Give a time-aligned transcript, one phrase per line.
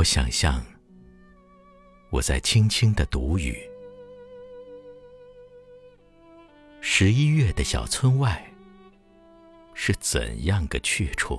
[0.00, 0.64] 我想象
[2.08, 3.54] 我在轻轻的读语。
[6.80, 8.50] 十一月的小村外
[9.74, 11.38] 是怎样个去处？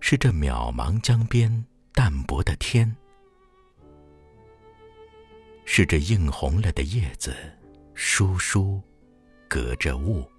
[0.00, 1.64] 是这渺茫江边
[1.94, 2.94] 淡薄的天，
[5.64, 7.34] 是这映红了的叶子，
[7.94, 8.82] 疏疏
[9.48, 10.30] 隔着雾，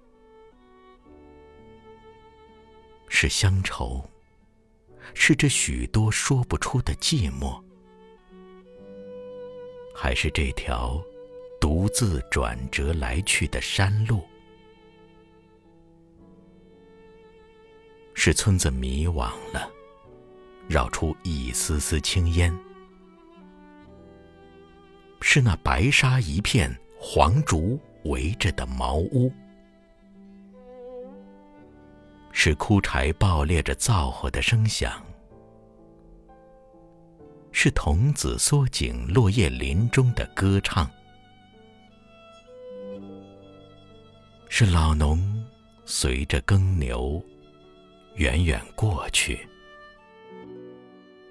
[3.08, 4.08] 是乡愁，
[5.14, 7.62] 是这许多说不出的寂寞，
[9.94, 11.02] 还是这条
[11.60, 14.22] 独自转折来去的山路？
[18.14, 19.70] 是村子迷惘了，
[20.68, 22.52] 绕出一丝丝青烟；
[25.20, 29.32] 是那白沙一片、黄竹围着的茅屋；
[32.32, 34.90] 是枯柴爆裂着灶火的声响；
[37.52, 40.86] 是童子缩颈落叶林中的歌唱；
[44.48, 45.44] 是老农
[45.84, 47.22] 随着耕牛。
[48.16, 49.48] 远远过去，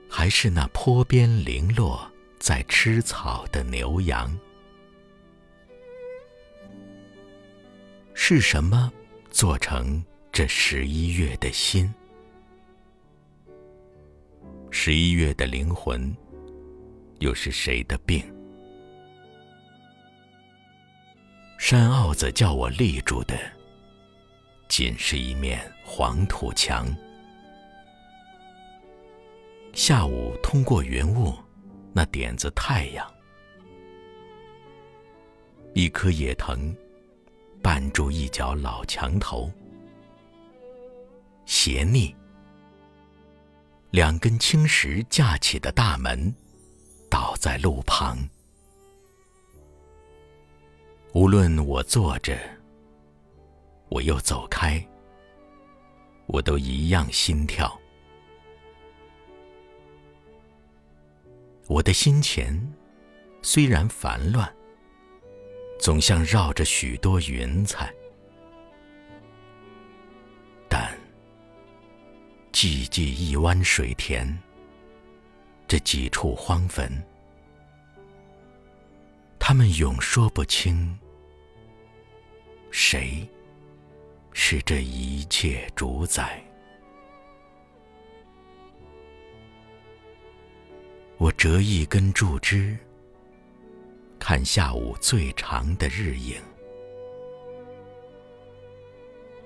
[0.09, 4.35] 还是那坡边零落在吃草的牛羊？
[8.15, 8.91] 是什么
[9.29, 11.93] 做成这十一月的心？
[14.69, 16.15] 十一月的灵魂，
[17.19, 18.23] 又是谁的病？
[21.57, 23.37] 山坳子叫我立住的。
[24.69, 26.87] 仅是一面黄土墙。
[29.73, 31.35] 下午通过云雾，
[31.91, 33.05] 那点子太阳，
[35.73, 36.73] 一棵野藤
[37.61, 39.51] 绊住一角老墙头，
[41.45, 42.15] 斜逆。
[43.91, 46.33] 两根青石架起的大门
[47.09, 48.17] 倒在路旁。
[51.13, 52.37] 无论我坐着。
[53.89, 54.81] 我又走开，
[56.25, 57.77] 我都一样心跳。
[61.67, 62.57] 我的心前
[63.41, 64.49] 虽然烦乱，
[65.77, 67.93] 总像绕着许多云彩，
[72.61, 74.37] 寂寂一湾水田，
[75.67, 76.91] 这几处荒坟，
[79.39, 80.95] 他们永说不清
[82.69, 83.27] 谁。
[84.31, 86.39] 是这一切主宰。
[91.17, 92.77] 我折一根树枝，
[94.19, 96.39] 看下午最长的日影，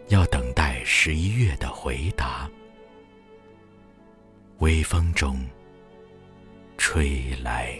[0.09, 2.51] 要等待十一月的回答。
[4.59, 5.37] 微风中
[6.77, 7.77] 吹来。